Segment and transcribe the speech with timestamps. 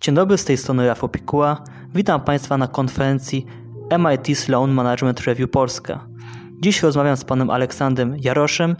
[0.00, 1.64] Dzień dobry, z tej strony Rafał Pikuła.
[1.94, 3.46] Witam Państwa na konferencji
[3.98, 6.06] MIT Sloan Management Review Polska.
[6.60, 8.76] Dziś rozmawiam z panem Aleksandrem Jaroszem,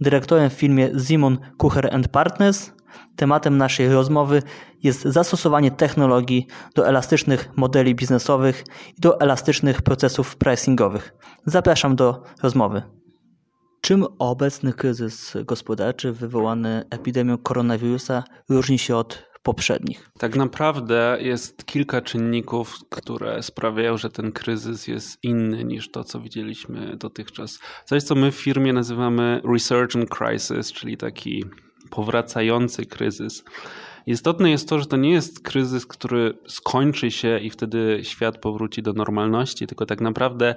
[0.00, 2.72] dyrektorem w firmie Simon Kucher Partners.
[3.16, 4.42] Tematem naszej rozmowy
[4.82, 8.64] jest zastosowanie technologii do elastycznych modeli biznesowych
[8.98, 11.14] i do elastycznych procesów pricingowych.
[11.46, 12.82] Zapraszam do rozmowy.
[13.80, 20.10] Czym obecny kryzys gospodarczy wywołany epidemią koronawirusa różni się od poprzednich?
[20.18, 26.20] Tak naprawdę jest kilka czynników, które sprawiają, że ten kryzys jest inny niż to, co
[26.20, 27.58] widzieliśmy dotychczas.
[27.84, 31.44] Coś, co my w firmie nazywamy resurgent crisis, czyli taki
[31.90, 33.44] powracający kryzys.
[34.06, 38.82] Istotne jest to, że to nie jest kryzys, który skończy się i wtedy świat powróci
[38.82, 40.54] do normalności, tylko tak naprawdę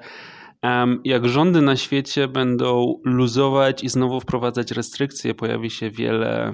[1.03, 6.51] jak rządy na świecie będą luzować i znowu wprowadzać restrykcje, pojawi się wiele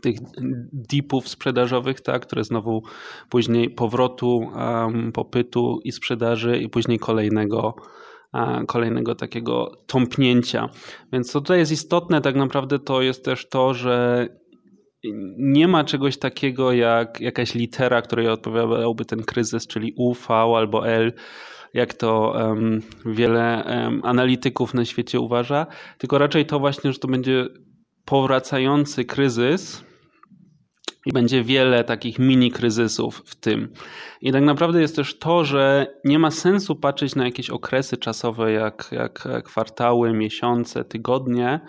[0.00, 0.16] tych
[0.72, 2.82] dipów sprzedażowych, tak, które znowu
[3.30, 7.74] później powrotu um, popytu i sprzedaży i później kolejnego
[8.66, 10.68] kolejnego takiego tąpnięcia.
[11.12, 14.26] Więc co tutaj jest istotne tak naprawdę to jest też to, że
[15.38, 20.88] nie ma czegoś takiego jak jakaś litera, której odpowiadałby ten kryzys, czyli U, V albo
[20.88, 21.12] L,
[21.74, 25.66] jak to um, wiele um, analityków na świecie uważa,
[25.98, 27.46] tylko raczej to właśnie, że to będzie
[28.04, 29.84] powracający kryzys,
[31.08, 33.72] i będzie wiele takich mini kryzysów w tym.
[34.20, 38.52] I tak naprawdę jest też to, że nie ma sensu patrzeć na jakieś okresy czasowe,
[38.52, 41.60] jak, jak kwartały, miesiące, tygodnie.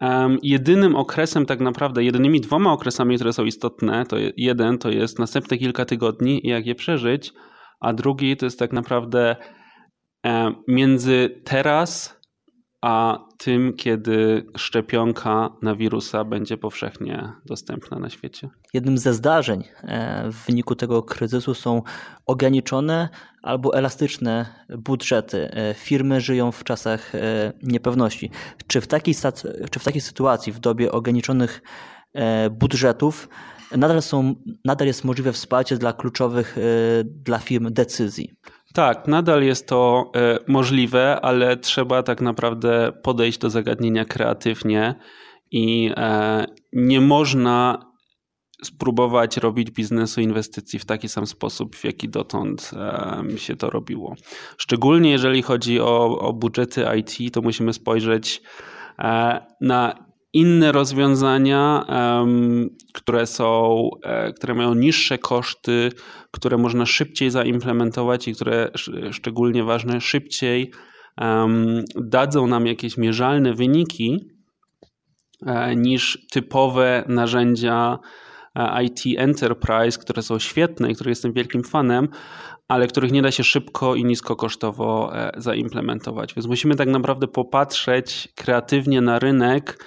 [0.00, 5.18] Um, jedynym okresem, tak naprawdę, jedynymi dwoma okresami, które są istotne, to jeden to jest
[5.18, 7.32] następne kilka tygodni i jak je przeżyć,
[7.80, 9.36] a drugi to jest tak naprawdę
[10.68, 12.19] między teraz
[12.80, 18.48] a tym, kiedy szczepionka na wirusa będzie powszechnie dostępna na świecie.
[18.74, 21.82] Jednym ze zdarzeń e, w wyniku tego kryzysu są
[22.26, 23.08] ograniczone
[23.42, 24.46] albo elastyczne
[24.78, 25.50] budżety.
[25.50, 28.30] E, firmy żyją w czasach e, niepewności.
[28.66, 29.14] Czy w takiej,
[29.70, 31.62] czy w takiej sytuacji, w dobie ograniczonych
[32.50, 33.28] budżetów,
[33.76, 34.34] nadal, są,
[34.64, 36.56] nadal jest możliwe wsparcie dla kluczowych
[37.04, 38.34] dla firm decyzji?
[38.74, 44.94] Tak, nadal jest to e, możliwe, ale trzeba tak naprawdę podejść do zagadnienia kreatywnie
[45.50, 47.90] i e, nie można
[48.64, 52.70] spróbować robić biznesu inwestycji w taki sam sposób, w jaki dotąd
[53.36, 54.14] się to robiło.
[54.58, 58.42] Szczególnie jeżeli chodzi o, o budżety IT, to musimy spojrzeć
[58.98, 61.84] e, na inne rozwiązania,
[62.92, 65.92] które są, e, które mają niższe koszty,
[66.30, 68.70] które można szybciej zaimplementować i które
[69.10, 70.70] szczególnie ważne, szybciej
[71.96, 74.30] dadzą nam jakieś mierzalne wyniki
[75.46, 77.98] e, niż typowe narzędzia
[78.54, 82.08] e, IT Enterprise, które są świetne i których jestem wielkim fanem,
[82.68, 86.34] ale których nie da się szybko i niskokosztowo zaimplementować.
[86.34, 89.84] Więc musimy tak naprawdę popatrzeć kreatywnie na rynek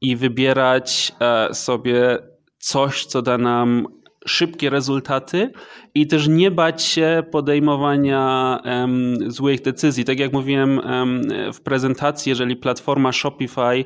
[0.00, 2.18] i wybierać e, sobie
[2.58, 3.86] coś, co da nam
[4.26, 5.52] szybkie rezultaty
[5.94, 10.04] i też nie bać się podejmowania um, złych decyzji.
[10.04, 13.84] Tak jak mówiłem um, w prezentacji, jeżeli platforma Shopify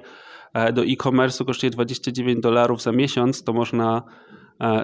[0.54, 4.02] e, do e-commerce kosztuje 29 dolarów za miesiąc, to można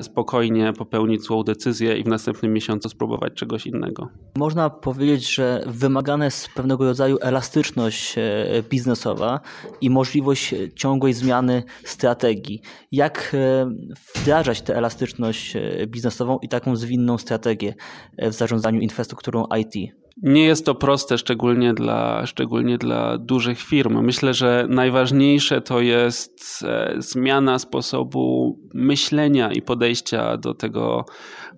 [0.03, 4.09] spokojnie popełnić złą decyzję i w następnym miesiącu spróbować czegoś innego.
[4.37, 9.41] Można powiedzieć, że wymagana jest pewnego rodzaju elastyczność e, biznesowa
[9.81, 12.61] i możliwość ciągłej zmiany strategii.
[12.93, 13.71] Jak e,
[14.15, 15.57] wdrażać tę elastyczność
[15.87, 17.75] biznesową i taką zwinną strategię
[18.19, 20.06] w zarządzaniu infrastrukturą IT?
[20.23, 24.05] Nie jest to proste, szczególnie dla, szczególnie dla dużych firm.
[24.05, 31.05] Myślę, że najważniejsze to jest e, zmiana sposobu myślenia i podejścia do tego,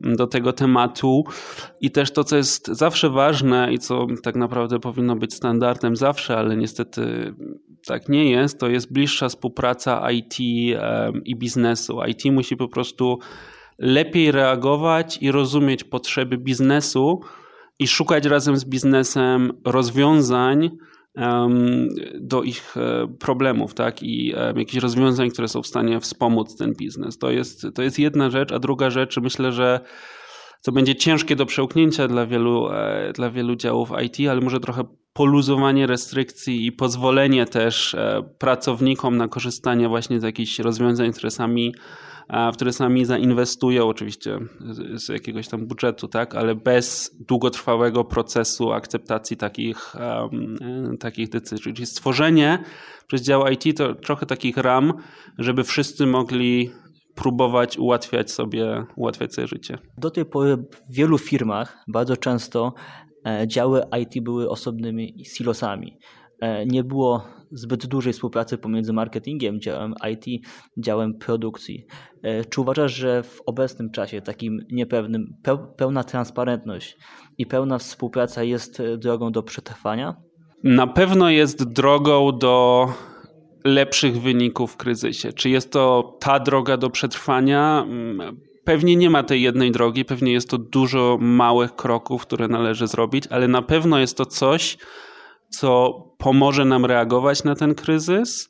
[0.01, 1.25] do tego tematu.
[1.81, 6.37] I też to, co jest zawsze ważne i co tak naprawdę powinno być standardem zawsze,
[6.37, 7.35] ale niestety
[7.87, 10.41] tak nie jest, to jest bliższa współpraca IT
[11.25, 11.99] i biznesu.
[12.09, 13.19] IT musi po prostu
[13.79, 17.21] lepiej reagować i rozumieć potrzeby biznesu
[17.79, 20.71] i szukać razem z biznesem rozwiązań
[22.21, 24.03] do ich e, problemów, tak?
[24.03, 27.19] I jakichś rozwiązań, które są w stanie wspomóc ten biznes.
[27.19, 29.81] To jest, to jest jedna rzecz, a druga rzecz, myślę, że
[30.61, 34.85] co będzie ciężkie do przełknięcia dla wielu, e, dla wielu działów IT, ale może trochę
[35.13, 41.75] poluzowanie restrykcji i pozwolenie też e, pracownikom na korzystanie właśnie z jakichś rozwiązań, które sami
[42.53, 44.39] w które sami zainwestują, oczywiście
[44.95, 51.75] z jakiegoś tam budżetu, tak, ale bez długotrwałego procesu akceptacji takich, um, takich decyzji.
[51.75, 52.65] Czyli stworzenie
[53.07, 54.93] przez dział IT to trochę takich ram,
[55.39, 56.71] żeby wszyscy mogli
[57.15, 59.79] próbować ułatwiać sobie, ułatwiać sobie życie.
[59.99, 62.75] Do tej pory w wielu firmach bardzo często
[63.27, 65.99] e, działy IT były osobnymi silosami.
[66.41, 70.47] E, nie było zbyt dużej współpracy pomiędzy marketingiem, działem IT,
[70.79, 71.87] działem produkcji.
[72.23, 75.35] E, czy uważasz, że w obecnym czasie, takim niepewnym,
[75.77, 76.97] pełna transparentność
[77.39, 80.17] i pełna współpraca jest drogą do przetrwania?
[80.65, 82.89] Na pewno jest drogą do
[83.65, 85.33] lepszych wyników w kryzysie.
[85.33, 87.85] Czy jest to ta droga do przetrwania?
[87.89, 92.87] Mm, pewnie nie ma tej jednej drogi, pewnie jest to dużo małych kroków, które należy
[92.87, 94.79] zrobić, ale na pewno jest to coś,
[95.51, 98.49] co pomoże nam reagować na ten kryzys,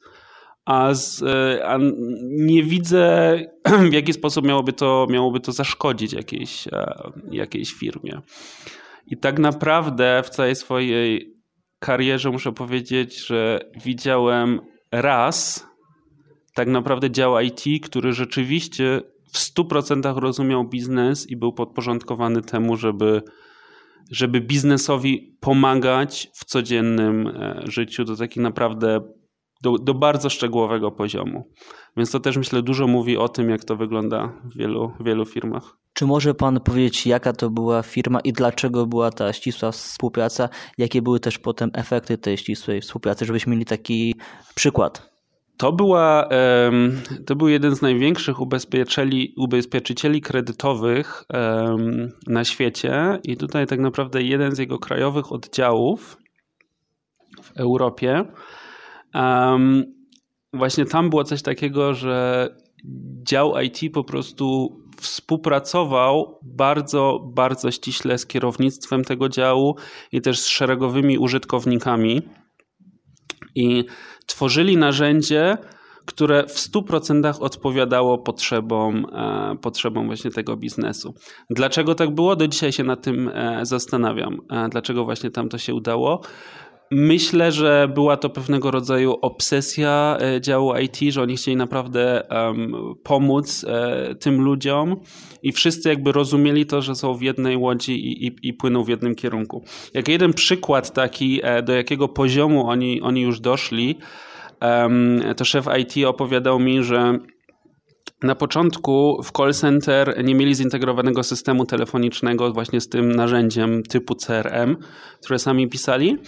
[0.64, 1.78] a, z, e, a
[2.22, 3.38] nie widzę,
[3.90, 8.20] w jaki sposób miałoby to, miałoby to zaszkodzić jakiejś, e, jakiejś firmie.
[9.06, 11.34] I tak naprawdę w całej swojej
[11.78, 14.60] karierze muszę powiedzieć, że widziałem
[14.92, 15.66] raz
[16.54, 19.00] tak naprawdę dział IT, który rzeczywiście
[19.32, 23.22] w 100% rozumiał biznes i był podporządkowany temu, żeby,
[24.10, 29.00] żeby biznesowi pomagać w codziennym e, życiu do takiego naprawdę
[29.62, 31.52] do, do, bardzo szczegółowego poziomu.
[31.96, 35.76] Więc to też myślę dużo mówi o tym, jak to wygląda w wielu, wielu firmach.
[35.92, 40.48] Czy może Pan powiedzieć, jaka to była firma i dlaczego była ta ścisła współpraca?
[40.78, 44.14] Jakie były też potem efekty tej ścisłej współpracy, żebyśmy mieli taki
[44.54, 45.17] przykład?
[45.58, 46.28] To, była,
[47.26, 51.24] to był jeden z największych ubezpieczycieli, ubezpieczycieli kredytowych
[52.26, 56.16] na świecie i tutaj tak naprawdę jeden z jego krajowych oddziałów
[57.42, 58.24] w Europie.
[60.52, 62.48] Właśnie tam było coś takiego, że
[63.22, 69.76] dział IT po prostu współpracował bardzo, bardzo ściśle z kierownictwem tego działu
[70.12, 72.22] i też z szeregowymi użytkownikami
[73.54, 73.84] i
[74.26, 75.58] tworzyli narzędzie,
[76.08, 81.14] które w 100% odpowiadało potrzebom, e, potrzebom właśnie tego biznesu.
[81.50, 82.36] Dlaczego tak było?
[82.36, 84.40] Do dzisiaj się nad tym e, zastanawiam.
[84.50, 86.20] E, dlaczego właśnie tam to się udało?
[86.90, 92.72] Myślę, że była to pewnego rodzaju obsesja e, działu IT, że oni chcieli naprawdę um,
[93.02, 94.96] pomóc e, tym ludziom
[95.42, 98.88] i wszyscy jakby rozumieli to, że są w jednej łodzi i, i, i płyną w
[98.88, 99.64] jednym kierunku.
[99.94, 103.98] Jak jeden przykład taki, e, do jakiego poziomu oni, oni już doszli,
[104.62, 107.18] um, to szef IT opowiadał mi, że
[108.22, 114.14] na początku w call center nie mieli zintegrowanego systemu telefonicznego właśnie z tym narzędziem typu
[114.14, 114.76] CRM,
[115.20, 116.18] które sami pisali.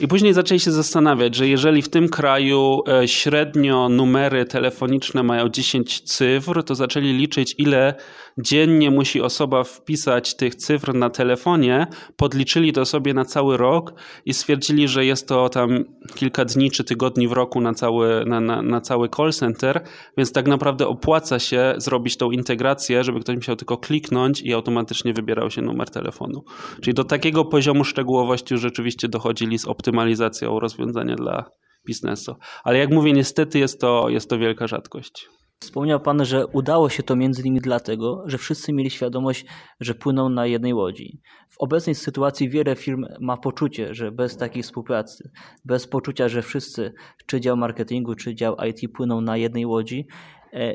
[0.00, 5.48] I później zaczęli się zastanawiać, że jeżeli w tym kraju e, średnio numery telefoniczne mają
[5.48, 7.94] 10 cyfr, to zaczęli liczyć, ile
[8.38, 11.86] dziennie musi osoba wpisać tych cyfr na telefonie.
[12.16, 13.94] Podliczyli to sobie na cały rok
[14.24, 18.40] i stwierdzili, że jest to tam kilka dni czy tygodni w roku na cały, na,
[18.40, 19.84] na, na cały call center,
[20.16, 24.54] więc tak naprawdę opłaca opłaca się zrobić tą integrację, żeby ktoś musiał tylko kliknąć i
[24.54, 26.44] automatycznie wybierał się numer telefonu.
[26.82, 31.50] Czyli do takiego poziomu szczegółowości już rzeczywiście dochodzili z optymalizacją rozwiązania dla
[31.86, 32.34] biznesu.
[32.64, 35.28] Ale jak mówię, niestety jest to, jest to wielka rzadkość.
[35.64, 39.46] Wspomniał Pan, że udało się to między innymi dlatego, że wszyscy mieli świadomość,
[39.80, 41.20] że płyną na jednej łodzi.
[41.50, 45.30] W obecnej sytuacji wiele firm ma poczucie, że bez takiej współpracy,
[45.64, 46.92] bez poczucia, że wszyscy,
[47.26, 50.06] czy dział marketingu, czy dział IT płyną na jednej łodzi,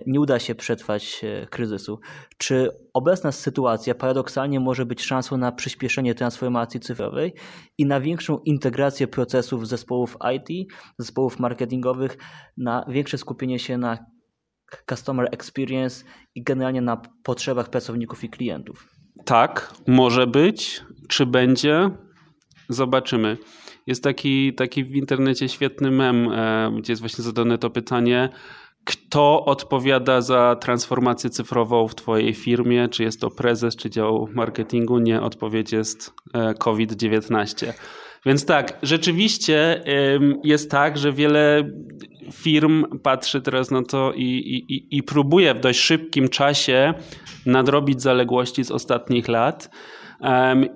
[0.07, 1.99] nie uda się przetrwać e, kryzysu.
[2.37, 7.33] Czy obecna sytuacja paradoksalnie może być szansą na przyspieszenie transformacji cyfrowej
[7.77, 12.17] i na większą integrację procesów zespołów IT, zespołów marketingowych,
[12.57, 13.97] na większe skupienie się na
[14.89, 18.89] customer experience i generalnie na potrzebach pracowników i klientów?
[19.25, 20.83] Tak, może być.
[21.07, 21.89] Czy będzie?
[22.69, 23.37] Zobaczymy.
[23.87, 28.29] Jest taki, taki w internecie świetny mem, e, gdzie jest właśnie zadane to pytanie,
[28.89, 32.89] kto odpowiada za transformację cyfrową w Twojej firmie?
[32.89, 34.99] Czy jest to prezes, czy dział marketingu?
[34.99, 37.73] Nie, odpowiedź jest e, COVID-19.
[38.25, 39.83] Więc tak, rzeczywiście
[40.43, 41.71] jest tak, że wiele
[42.31, 46.93] firm patrzy teraz na to i, i, i próbuje w dość szybkim czasie
[47.45, 49.69] nadrobić zaległości z ostatnich lat.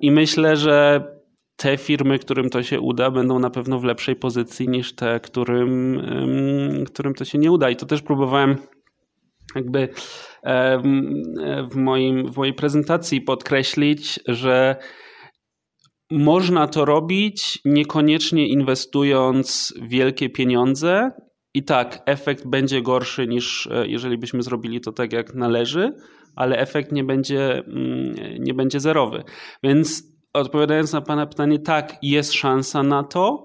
[0.00, 1.04] I myślę, że
[1.64, 6.02] te firmy, którym to się uda, będą na pewno w lepszej pozycji niż te, którym,
[6.86, 7.70] którym to się nie uda.
[7.70, 8.56] I to też próbowałem
[9.54, 9.88] jakby
[11.70, 14.76] w, moim, w mojej prezentacji podkreślić, że
[16.10, 21.10] można to robić niekoniecznie inwestując wielkie pieniądze.
[21.54, 25.92] I tak, efekt będzie gorszy niż e, jeżeli byśmy zrobili to tak, jak należy,
[26.36, 29.24] ale efekt nie będzie, mm, nie będzie zerowy.
[29.62, 33.44] Więc odpowiadając na Pana pytanie, tak, jest szansa na to,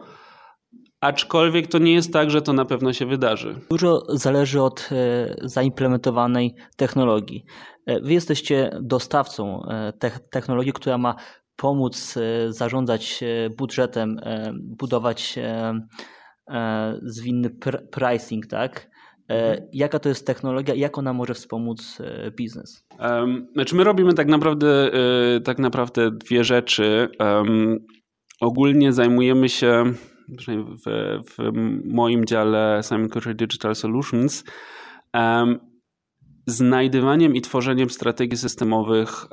[1.01, 3.55] Aczkolwiek to nie jest tak, że to na pewno się wydarzy.
[3.69, 7.45] Dużo zależy od e, zaimplementowanej technologii.
[7.85, 9.93] E, wy jesteście dostawcą e,
[10.31, 11.15] technologii, która ma
[11.55, 12.15] pomóc
[12.49, 13.23] zarządzać
[13.57, 14.19] budżetem,
[14.53, 15.39] budować
[17.01, 17.49] zwinny
[17.91, 18.89] pricing, tak?
[19.29, 19.67] Mhm.
[19.73, 21.97] Jaka to jest technologia jak ona może wspomóc
[22.37, 22.85] biznes?
[23.53, 24.91] Znaczy my robimy tak naprawdę,
[25.43, 27.09] tak naprawdę dwie rzeczy.
[28.41, 29.83] Ogólnie zajmujemy się
[30.85, 31.51] w, w
[31.85, 34.43] moim dziale Simon Kucher Digital Solutions,
[36.47, 39.25] znajdywaniem i tworzeniem strategii systemowych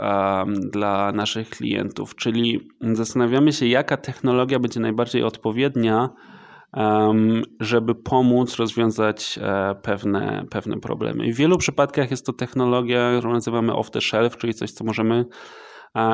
[0.73, 6.09] dla naszych klientów, czyli zastanawiamy się, jaka technologia będzie najbardziej odpowiednia,
[7.61, 11.27] żeby pomóc rozwiązać e, pewne, pewne problemy.
[11.27, 14.85] I w wielu przypadkach jest to technologia, którą nazywamy off the shelf, czyli coś, co
[14.85, 15.25] możemy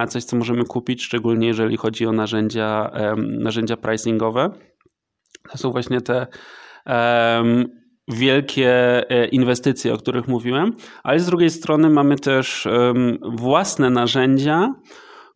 [0.09, 4.51] coś, co możemy kupić, szczególnie jeżeli chodzi o narzędzia, narzędzia pricingowe.
[5.51, 6.27] To są właśnie te
[8.09, 8.71] wielkie
[9.11, 12.69] e, inwestycje, o których mówiłem, ale z drugiej strony mamy też
[13.23, 14.75] własne narzędzia,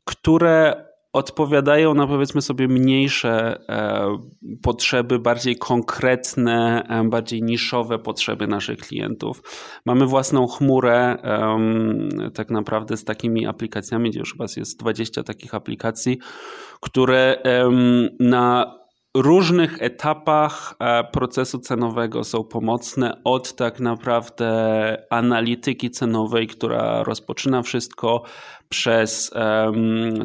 [0.05, 4.19] które odpowiadają na powiedzmy sobie mniejsze e,
[4.63, 9.43] potrzeby, bardziej konkretne, e, bardziej niszowe potrzeby naszych klientów.
[9.85, 11.17] Mamy własną chmurę
[12.35, 16.19] tak naprawdę z takimi aplikacjami, gdzie już chyba jest 20 takich aplikacji,
[16.81, 17.43] które
[18.21, 18.77] na
[19.23, 24.47] różnych etapach e, procesu cenowego są pomocne, od tak naprawdę
[25.11, 28.23] analityki cenowej, która rozpoczyna wszystko,
[28.69, 29.31] przez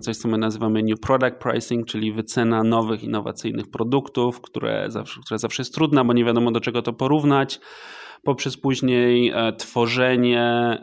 [0.01, 5.39] coś, co my nazywamy New Product Pricing, czyli wycena nowych, innowacyjnych produktów, które zawsze, które
[5.39, 7.59] zawsze jest trudna, bo nie wiadomo do czego to porównać
[8.23, 10.77] poprzez później e, tworzenie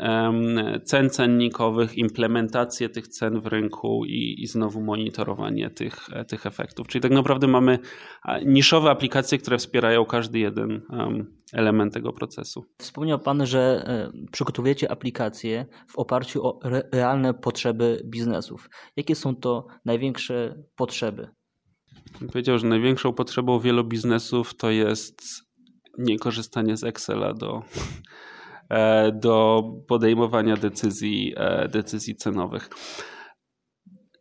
[0.85, 6.87] cen cennikowych, implementację tych cen w rynku i, i znowu monitorowanie tych, e, tych efektów.
[6.87, 7.79] Czyli tak naprawdę mamy
[8.47, 10.83] niszowe aplikacje, które wspierają każdy jeden
[11.53, 12.65] element tego procesu.
[12.79, 16.61] Wspomniał Pan, że e, przygotowujecie aplikacje w oparciu o
[16.93, 18.71] realne potrzeby biznesów.
[18.97, 21.29] Jakie są to największe potrzeby?
[22.33, 25.48] Powiedział, że największą potrzebą wielu biznesów to jest
[25.99, 27.63] niekorzystanie z Excela do,
[28.71, 32.69] e, do podejmowania decyzji, e, decyzji cenowych.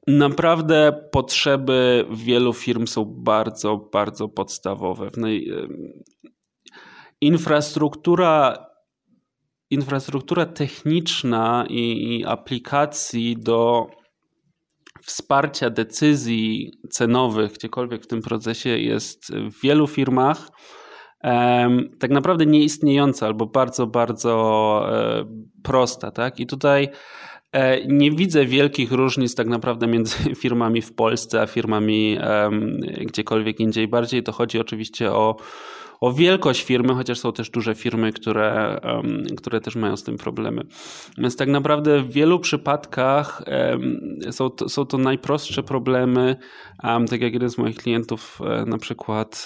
[0.08, 5.06] Naprawdę potrzeby wielu firm są bardzo, bardzo podstawowe.
[5.06, 5.10] E,
[7.22, 8.66] infrastruktura,
[9.70, 13.88] infrastruktura techniczna i, i aplikacji do
[15.04, 20.48] wsparcia decyzji cenowych, gdziekolwiek w tym procesie jest w wielu firmach
[22.00, 25.26] tak naprawdę nieistniejąca albo bardzo, bardzo e,
[25.64, 26.12] prosta.
[26.12, 26.40] Tak?
[26.40, 26.90] I tutaj
[27.52, 32.18] e, nie widzę wielkich różnic tak naprawdę między firmami w Polsce a firmami
[33.00, 33.88] gdziekolwiek indziej.
[33.88, 35.36] Bardziej to chodzi oczywiście o,
[36.02, 38.80] o wielkość firmy, chociaż są też duże firmy, które,
[39.38, 40.64] które też mają z tym problemy.
[41.18, 43.44] Więc tak naprawdę w wielu przypadkach
[44.32, 46.36] są to, są to najprostsze problemy.
[47.10, 49.46] Tak jak jeden z moich klientów e, na przykład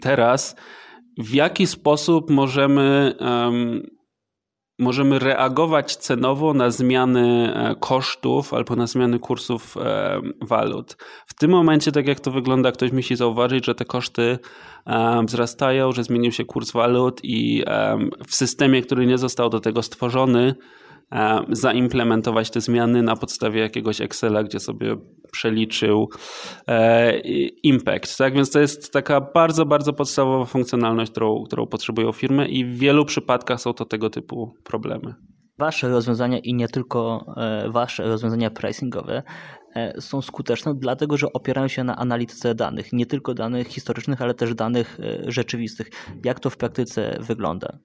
[0.00, 0.56] teraz,
[1.18, 3.82] w jaki sposób możemy, um,
[4.78, 9.84] możemy reagować cenowo na zmiany e, kosztów albo na zmiany kursów um,
[10.42, 10.96] walut.
[11.26, 14.38] W tym momencie, tak jak to wygląda, ktoś musi zauważyć, że te koszty
[14.86, 17.64] um, wzrastają, że zmienił się kurs walut i
[18.26, 20.54] w systemie, który nie został do tego stworzony,
[21.50, 24.96] zaimplementować te zmiany na podstawie jakiegoś Excela, gdzie sobie
[25.32, 26.08] przeliczył
[26.68, 27.18] e,
[27.62, 28.18] impact.
[28.18, 32.78] Tak więc to jest taka bardzo, bardzo podstawowa funkcjonalność, którą, którą potrzebują firmy i w
[32.78, 35.14] wielu przypadkach są to tego typu problemy.
[35.58, 39.22] Wasze rozwiązania i nie tylko e, wasze rozwiązania pricingowe
[40.00, 44.54] są skuteczne, dlatego że opierają się na analityce danych, nie tylko danych historycznych, ale też
[44.54, 45.90] danych rzeczywistych.
[46.24, 47.78] Jak to w praktyce wygląda?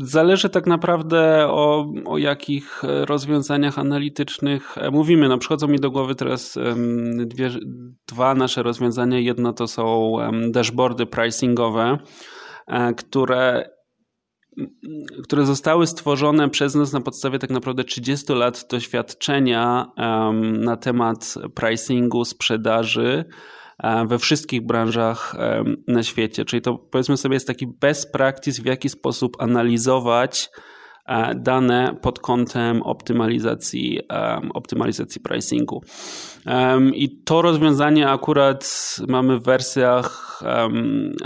[0.00, 5.28] Zależy tak naprawdę o, o jakich rozwiązaniach analitycznych e, mówimy.
[5.28, 6.58] No, przychodzą mi do głowy teraz
[7.16, 7.50] dwie,
[8.08, 9.18] dwa nasze rozwiązania.
[9.18, 10.16] Jedno to są
[10.50, 11.98] dashboardy pricingowe,
[12.66, 13.74] e, które
[15.22, 19.86] które zostały stworzone przez nas na podstawie tak naprawdę 30 lat doświadczenia
[20.42, 23.63] na temat pricingu, sprzedaży E,
[24.06, 26.44] we wszystkich branżach e, na świecie.
[26.44, 30.50] Czyli to powiedzmy sobie jest taki best practice, w jaki sposób analizować
[31.06, 34.00] e, dane pod kątem optymalizacji,
[34.54, 35.82] optymalizacji pricingu.
[36.94, 40.40] I to rozwiązanie akurat mamy w wersjach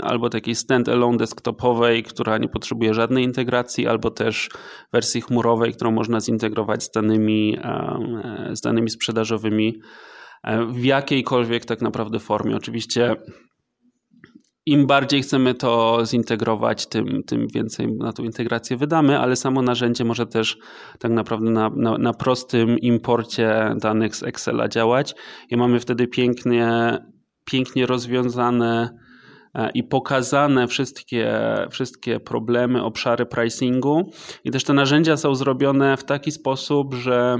[0.01, 4.49] albo takiej stand-alone desktopowej, która nie potrzebuje żadnej integracji, albo też
[4.93, 7.57] wersji chmurowej, którą można zintegrować z danymi,
[8.51, 9.81] z danymi sprzedażowymi
[10.69, 12.55] w jakiejkolwiek tak naprawdę formie.
[12.55, 13.15] Oczywiście
[14.65, 20.03] im bardziej chcemy to zintegrować, tym, tym więcej na tą integrację wydamy, ale samo narzędzie
[20.05, 20.57] może też
[20.99, 25.15] tak naprawdę na, na, na prostym imporcie danych z Excela działać
[25.49, 26.97] i mamy wtedy pięknie,
[27.45, 28.97] pięknie rozwiązane
[29.53, 31.33] e, i pokazane wszystkie,
[31.71, 34.11] wszystkie problemy, obszary pricingu.
[34.43, 37.37] I też te narzędzia są zrobione w taki sposób, że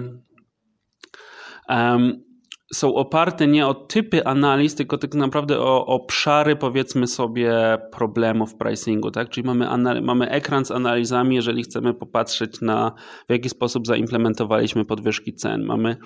[1.69, 2.28] um,
[2.73, 9.11] są oparte nie o typy analiz, tylko tak naprawdę o obszary, powiedzmy sobie, problemów pricingu.
[9.11, 9.29] Tak?
[9.29, 12.91] Czyli mamy, mamy ekran z analizami, jeżeli chcemy popatrzeć na
[13.29, 15.65] w jaki sposób zaimplementowaliśmy podwyżki cen.
[15.65, 15.97] Mamy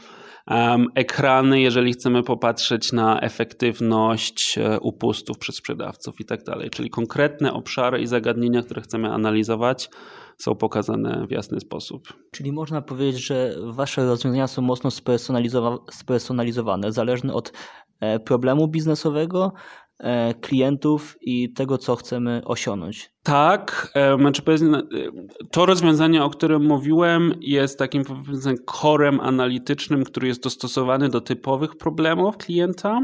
[0.95, 6.69] ekrany, jeżeli chcemy popatrzeć na efektywność e, upustów przez sprzedawców i tak dalej.
[6.69, 9.89] Czyli konkretne obszary i zagadnienia, które chcemy analizować
[10.37, 12.13] są pokazane w jasny sposób.
[12.31, 14.89] Czyli można powiedzieć, że wasze rozwiązania są mocno
[15.91, 17.53] spersonalizowane, zależne od
[17.99, 19.53] e, problemu biznesowego,
[20.41, 23.09] klientów i tego, co chcemy osiągnąć.
[23.23, 24.41] Tak, e, znaczy
[25.51, 28.03] to rozwiązanie, o którym mówiłem, jest takim
[28.65, 32.99] korem analitycznym, który jest dostosowany do typowych problemów klienta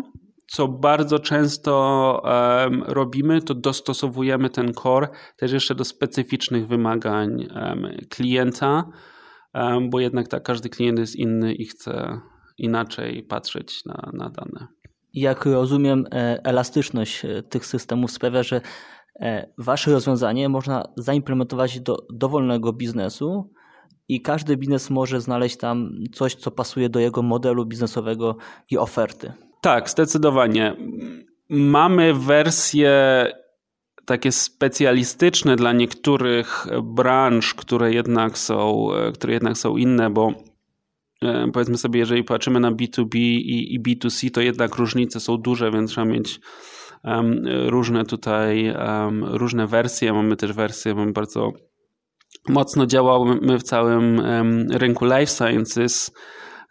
[0.52, 2.22] co bardzo często
[2.86, 7.48] robimy, to dostosowujemy ten core też jeszcze do specyficznych wymagań
[8.10, 8.84] klienta,
[9.90, 12.22] bo jednak tak, każdy klient jest inny i chce
[12.58, 14.68] inaczej patrzeć na, na dane.
[15.14, 18.62] Jak rozumiem, e, elastyczność e, tych systemów sprawia, że
[19.20, 23.54] e, wasze rozwiązanie można zaimplementować do dowolnego biznesu
[24.08, 28.38] i każdy biznes może znaleźć tam coś, co pasuje do jego modelu biznesowego
[28.70, 29.34] i oferty.
[29.62, 30.76] Tak, zdecydowanie.
[31.50, 33.26] Mamy wersje
[34.06, 40.34] takie specjalistyczne dla niektórych branż, które jednak są, które jednak są inne, bo
[41.54, 45.92] powiedzmy sobie, jeżeli patrzymy na B2B i, i B2C, to jednak różnice są duże, więc
[45.92, 46.40] trzeba mieć
[47.04, 50.14] um, różne tutaj, um, różne wersje.
[50.14, 51.52] Mamy też wersje, mamy bardzo
[52.50, 56.12] mocno działamy w całym um, rynku life sciences,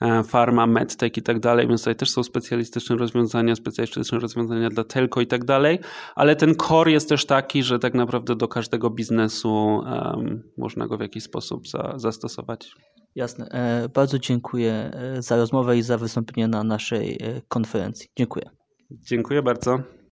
[0.00, 4.84] E, pharma, medtech i tak dalej, więc tutaj też są specjalistyczne rozwiązania, specjalistyczne rozwiązania dla
[4.84, 5.78] telco i tak dalej,
[6.14, 10.96] ale ten core jest też taki, że tak naprawdę do każdego biznesu um, można go
[10.96, 12.72] w jakiś sposób za, zastosować.
[13.14, 13.48] Jasne.
[13.48, 17.18] E, bardzo dziękuję e, za rozmowę i za wystąpienie na naszej
[17.48, 18.08] konferencji.
[18.16, 18.50] Dziękuję.
[18.90, 19.97] Dziękuję bardzo.